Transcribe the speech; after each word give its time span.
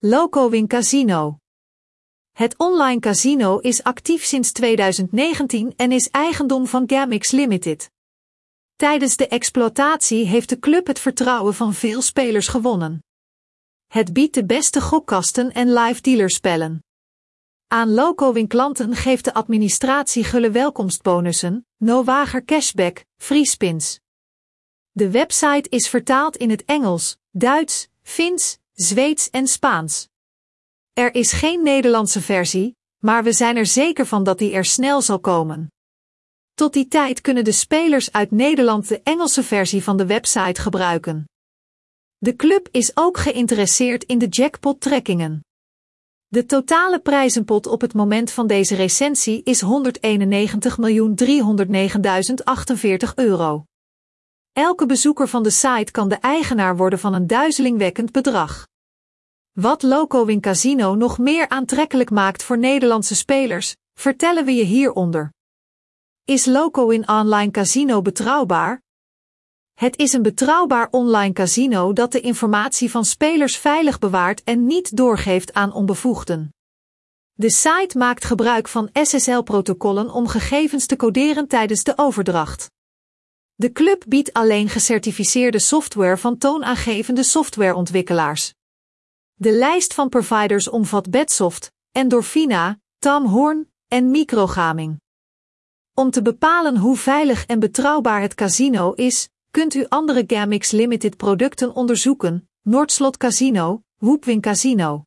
LocoWin 0.00 0.66
Casino. 0.66 1.38
Het 2.32 2.56
online 2.56 3.00
casino 3.00 3.58
is 3.58 3.82
actief 3.82 4.24
sinds 4.24 4.52
2019 4.52 5.72
en 5.76 5.92
is 5.92 6.10
eigendom 6.10 6.66
van 6.66 6.82
Gamix 6.86 7.30
Limited. 7.30 7.90
Tijdens 8.76 9.16
de 9.16 9.28
exploitatie 9.28 10.26
heeft 10.26 10.48
de 10.48 10.58
club 10.58 10.86
het 10.86 10.98
vertrouwen 10.98 11.54
van 11.54 11.74
veel 11.74 12.02
spelers 12.02 12.48
gewonnen. 12.48 13.04
Het 13.86 14.12
biedt 14.12 14.34
de 14.34 14.44
beste 14.44 14.80
gokkasten 14.80 15.52
en 15.52 15.72
live 15.72 16.00
dealerspellen. 16.00 16.84
Aan 17.66 17.94
LocoWin 17.94 18.48
klanten 18.48 18.94
geeft 18.94 19.24
de 19.24 19.34
administratie 19.34 20.24
gulle 20.24 20.50
welkomstbonussen, 20.50 21.66
no-wager 21.76 22.44
cashback, 22.44 23.04
free 23.16 23.46
spins. 23.46 24.00
De 24.90 25.10
website 25.10 25.68
is 25.68 25.88
vertaald 25.88 26.36
in 26.36 26.50
het 26.50 26.64
Engels, 26.64 27.16
Duits, 27.30 27.88
Fins, 28.02 28.58
Zweeds 28.80 29.30
en 29.30 29.46
Spaans. 29.46 30.08
Er 30.92 31.14
is 31.14 31.32
geen 31.32 31.62
Nederlandse 31.62 32.20
versie, 32.20 32.76
maar 32.98 33.24
we 33.24 33.32
zijn 33.32 33.56
er 33.56 33.66
zeker 33.66 34.06
van 34.06 34.24
dat 34.24 34.38
die 34.38 34.52
er 34.52 34.64
snel 34.64 35.02
zal 35.02 35.20
komen. 35.20 35.72
Tot 36.54 36.72
die 36.72 36.88
tijd 36.88 37.20
kunnen 37.20 37.44
de 37.44 37.52
spelers 37.52 38.12
uit 38.12 38.30
Nederland 38.30 38.88
de 38.88 39.00
Engelse 39.02 39.42
versie 39.42 39.82
van 39.82 39.96
de 39.96 40.06
website 40.06 40.60
gebruiken. 40.60 41.24
De 42.18 42.36
club 42.36 42.68
is 42.70 42.96
ook 42.96 43.18
geïnteresseerd 43.18 44.04
in 44.04 44.18
de 44.18 44.28
jackpot-trekkingen. 44.28 45.40
De 46.26 46.46
totale 46.46 47.00
prijzenpot 47.00 47.66
op 47.66 47.80
het 47.80 47.94
moment 47.94 48.30
van 48.30 48.46
deze 48.46 48.74
recensie 48.74 49.42
is 49.42 49.64
191.309.048 49.64 49.68
euro. 53.14 53.64
Elke 54.58 54.86
bezoeker 54.86 55.28
van 55.28 55.42
de 55.42 55.50
site 55.50 55.92
kan 55.92 56.08
de 56.08 56.14
eigenaar 56.14 56.76
worden 56.76 56.98
van 56.98 57.14
een 57.14 57.26
duizelingwekkend 57.26 58.12
bedrag. 58.12 58.66
Wat 59.52 59.82
LocoWin 59.82 60.40
Casino 60.40 60.94
nog 60.94 61.18
meer 61.18 61.48
aantrekkelijk 61.48 62.10
maakt 62.10 62.42
voor 62.42 62.58
Nederlandse 62.58 63.14
spelers, 63.14 63.76
vertellen 63.98 64.44
we 64.44 64.54
je 64.54 64.64
hieronder. 64.64 65.32
Is 66.24 66.44
LocoWin 66.44 67.08
Online 67.08 67.50
Casino 67.50 68.02
betrouwbaar? 68.02 68.82
Het 69.74 69.98
is 69.98 70.12
een 70.12 70.22
betrouwbaar 70.22 70.88
online 70.90 71.32
casino 71.32 71.92
dat 71.92 72.12
de 72.12 72.20
informatie 72.20 72.90
van 72.90 73.04
spelers 73.04 73.56
veilig 73.56 73.98
bewaart 73.98 74.42
en 74.44 74.66
niet 74.66 74.96
doorgeeft 74.96 75.52
aan 75.52 75.72
onbevoegden. 75.72 76.54
De 77.32 77.50
site 77.50 77.98
maakt 77.98 78.24
gebruik 78.24 78.68
van 78.68 78.90
SSL-protocollen 78.92 80.10
om 80.10 80.26
gegevens 80.26 80.86
te 80.86 80.96
coderen 80.96 81.48
tijdens 81.48 81.82
de 81.82 81.92
overdracht. 81.96 82.68
De 83.60 83.72
club 83.72 84.04
biedt 84.08 84.32
alleen 84.32 84.68
gecertificeerde 84.68 85.58
software 85.58 86.16
van 86.16 86.38
toonaangevende 86.38 87.22
softwareontwikkelaars. 87.22 88.54
De 89.34 89.52
lijst 89.52 89.94
van 89.94 90.08
providers 90.08 90.68
omvat 90.68 91.10
Bedsoft, 91.10 91.72
Endorfina, 91.92 92.80
Tam 92.98 93.26
Horn 93.26 93.70
en 93.88 94.10
Microgaming. 94.10 95.00
Om 95.94 96.10
te 96.10 96.22
bepalen 96.22 96.76
hoe 96.76 96.96
veilig 96.96 97.46
en 97.46 97.58
betrouwbaar 97.58 98.20
het 98.20 98.34
casino 98.34 98.92
is, 98.92 99.28
kunt 99.50 99.74
u 99.74 99.86
andere 99.88 100.24
Gamix 100.26 100.70
Limited 100.70 101.16
producten 101.16 101.74
onderzoeken, 101.74 102.48
Noordslot 102.62 103.16
Casino, 103.16 103.82
Whoopwin 103.96 104.40
Casino. 104.40 105.02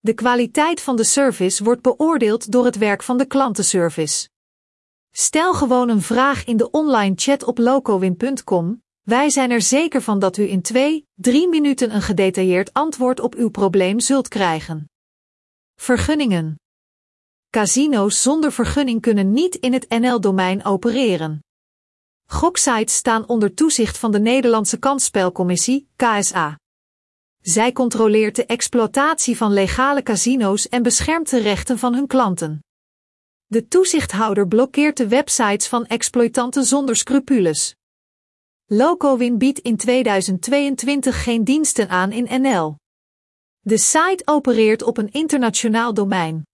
De 0.00 0.14
kwaliteit 0.14 0.80
van 0.80 0.96
de 0.96 1.04
service 1.04 1.64
wordt 1.64 1.82
beoordeeld 1.82 2.52
door 2.52 2.64
het 2.64 2.78
werk 2.78 3.02
van 3.02 3.18
de 3.18 3.24
klantenservice. 3.24 4.28
Stel 5.10 5.54
gewoon 5.54 5.88
een 5.88 6.02
vraag 6.02 6.44
in 6.44 6.56
de 6.56 6.70
online 6.70 7.14
chat 7.16 7.42
op 7.42 7.58
locowin.com. 7.58 8.82
Wij 9.02 9.30
zijn 9.30 9.50
er 9.50 9.62
zeker 9.62 10.02
van 10.02 10.18
dat 10.18 10.36
u 10.36 10.48
in 10.48 10.62
2, 10.62 11.06
3 11.14 11.48
minuten 11.48 11.94
een 11.94 12.02
gedetailleerd 12.02 12.72
antwoord 12.72 13.20
op 13.20 13.34
uw 13.34 13.50
probleem 13.50 14.00
zult 14.00 14.28
krijgen. 14.28 14.90
Vergunningen. 15.74 16.56
Casino's 17.50 18.22
zonder 18.22 18.52
vergunning 18.52 19.00
kunnen 19.00 19.32
niet 19.32 19.54
in 19.54 19.72
het 19.72 19.88
NL-domein 19.88 20.64
opereren. 20.64 21.40
Goksites 22.26 22.96
staan 22.96 23.28
onder 23.28 23.54
toezicht 23.54 23.98
van 23.98 24.12
de 24.12 24.20
Nederlandse 24.20 24.78
Kansspelcommissie, 24.78 25.88
KSA. 25.96 26.58
Zij 27.40 27.72
controleert 27.72 28.36
de 28.36 28.46
exploitatie 28.46 29.36
van 29.36 29.52
legale 29.52 30.02
casino's 30.02 30.68
en 30.68 30.82
beschermt 30.82 31.30
de 31.30 31.38
rechten 31.38 31.78
van 31.78 31.94
hun 31.94 32.06
klanten. 32.06 32.60
De 33.50 33.68
toezichthouder 33.68 34.48
blokkeert 34.48 34.96
de 34.96 35.08
websites 35.08 35.68
van 35.68 35.86
exploitanten 35.86 36.64
zonder 36.64 36.96
scrupules. 36.96 37.74
Locowin 38.66 39.38
biedt 39.38 39.58
in 39.58 39.76
2022 39.76 41.22
geen 41.22 41.44
diensten 41.44 41.88
aan 41.88 42.12
in 42.12 42.42
NL. 42.42 42.76
De 43.60 43.78
site 43.78 44.22
opereert 44.24 44.82
op 44.82 44.96
een 44.96 45.12
internationaal 45.12 45.94
domein. 45.94 46.46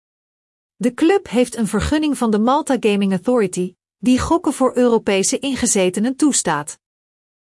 De 0.77 0.95
club 0.95 1.29
heeft 1.29 1.57
een 1.57 1.67
vergunning 1.67 2.19
van 2.19 2.31
de 2.31 2.39
Malta 2.39 2.77
Gaming 2.81 3.13
Authority, 3.13 3.75
die 3.97 4.19
gokken 4.19 4.53
voor 4.53 4.77
Europese 4.77 5.39
ingezetenen 5.39 6.17
toestaat. 6.17 6.79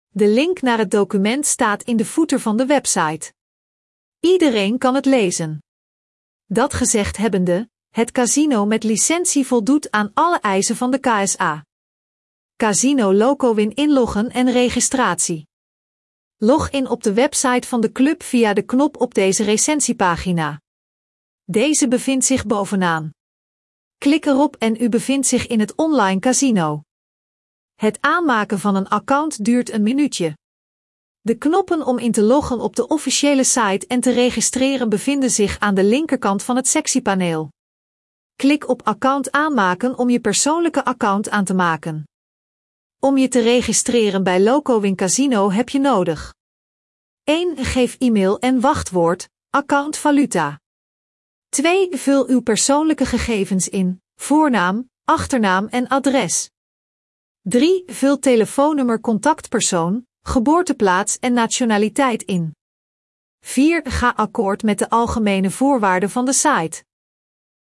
De 0.08 0.28
link 0.28 0.60
naar 0.60 0.78
het 0.78 0.90
document 0.90 1.46
staat 1.46 1.82
in 1.82 1.96
de 1.96 2.04
voeter 2.04 2.40
van 2.40 2.56
de 2.56 2.66
website. 2.66 3.32
Iedereen 4.20 4.78
kan 4.78 4.94
het 4.94 5.06
lezen. 5.06 5.58
Dat 6.44 6.74
gezegd 6.74 7.16
hebbende, 7.16 7.68
het 7.94 8.10
casino 8.10 8.66
met 8.66 8.84
licentie 8.84 9.46
voldoet 9.46 9.90
aan 9.90 10.10
alle 10.14 10.38
eisen 10.38 10.76
van 10.76 10.90
de 10.90 10.98
KSA. 10.98 11.64
Casino 12.56 13.14
Locowin 13.14 13.74
inloggen 13.74 14.30
en 14.30 14.50
registratie. 14.50 15.46
Log 16.36 16.70
in 16.70 16.88
op 16.88 17.02
de 17.02 17.12
website 17.12 17.68
van 17.68 17.80
de 17.80 17.92
club 17.92 18.22
via 18.22 18.52
de 18.52 18.62
knop 18.62 19.00
op 19.00 19.14
deze 19.14 19.44
recentiepagina. 19.44 20.60
Deze 21.44 21.88
bevindt 21.88 22.24
zich 22.24 22.46
bovenaan. 22.46 23.10
Klik 23.98 24.26
erop 24.26 24.56
en 24.56 24.82
u 24.82 24.88
bevindt 24.88 25.26
zich 25.26 25.46
in 25.46 25.60
het 25.60 25.74
online 25.74 26.20
casino. 26.20 26.82
Het 27.74 27.98
aanmaken 28.00 28.58
van 28.58 28.74
een 28.74 28.88
account 28.88 29.44
duurt 29.44 29.70
een 29.70 29.82
minuutje. 29.82 30.36
De 31.20 31.38
knoppen 31.38 31.86
om 31.86 31.98
in 31.98 32.12
te 32.12 32.22
loggen 32.22 32.60
op 32.60 32.76
de 32.76 32.86
officiële 32.86 33.44
site 33.44 33.86
en 33.86 34.00
te 34.00 34.10
registreren 34.10 34.88
bevinden 34.88 35.30
zich 35.30 35.58
aan 35.58 35.74
de 35.74 35.84
linkerkant 35.84 36.42
van 36.42 36.56
het 36.56 36.68
sectiepaneel. 36.68 37.52
Klik 38.36 38.68
op 38.68 38.82
account 38.82 39.32
aanmaken 39.32 39.98
om 39.98 40.10
je 40.10 40.20
persoonlijke 40.20 40.84
account 40.84 41.30
aan 41.30 41.44
te 41.44 41.54
maken. 41.54 42.04
Om 43.00 43.18
je 43.18 43.28
te 43.28 43.40
registreren 43.40 44.22
bij 44.22 44.40
LocoWin 44.42 44.96
Casino 44.96 45.50
heb 45.50 45.68
je 45.68 45.78
nodig 45.78 46.34
1. 47.24 47.56
Geef 47.56 47.96
e-mail 47.98 48.38
en 48.38 48.60
wachtwoord, 48.60 49.28
account 49.50 49.96
valuta. 49.96 50.60
2. 51.48 51.88
Vul 51.90 52.28
uw 52.28 52.40
persoonlijke 52.40 53.06
gegevens 53.06 53.68
in, 53.68 54.02
voornaam, 54.14 54.90
achternaam 55.04 55.66
en 55.66 55.88
adres. 55.88 56.50
3. 57.40 57.82
Vul 57.86 58.18
telefoonnummer 58.18 59.00
contactpersoon, 59.00 60.06
geboorteplaats 60.22 61.18
en 61.18 61.32
nationaliteit 61.32 62.22
in. 62.22 62.54
4. 63.40 63.80
Ga 63.84 64.12
akkoord 64.16 64.62
met 64.62 64.78
de 64.78 64.90
algemene 64.90 65.50
voorwaarden 65.50 66.10
van 66.10 66.24
de 66.24 66.32
site. 66.32 66.84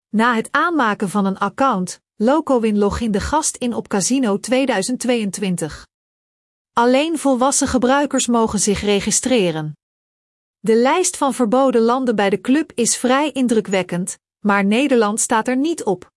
Na 0.09 0.35
het 0.35 0.51
aanmaken 0.51 1.09
van 1.09 1.25
een 1.25 1.37
account, 1.37 2.01
LocoWin 2.15 2.77
login 2.77 3.11
de 3.11 3.19
gast 3.19 3.55
in 3.55 3.73
op 3.73 3.87
Casino 3.87 4.39
2022. 4.39 5.87
Alleen 6.73 7.17
volwassen 7.17 7.67
gebruikers 7.67 8.27
mogen 8.27 8.59
zich 8.59 8.81
registreren. 8.81 9.73
De 10.59 10.75
lijst 10.75 11.17
van 11.17 11.33
verboden 11.33 11.81
landen 11.81 12.15
bij 12.15 12.29
de 12.29 12.41
club 12.41 12.71
is 12.75 12.97
vrij 12.97 13.31
indrukwekkend, 13.31 14.17
maar 14.39 14.65
Nederland 14.65 15.19
staat 15.19 15.47
er 15.47 15.57
niet 15.57 15.83
op. 15.83 16.11